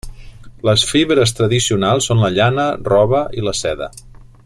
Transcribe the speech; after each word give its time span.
Les 0.69 0.85
fibres 0.91 1.35
tradicionals 1.41 2.09
són 2.11 2.25
la 2.25 2.33
llana, 2.39 2.67
roba 2.91 3.21
i 3.43 3.49
la 3.51 3.55
seda. 3.63 3.93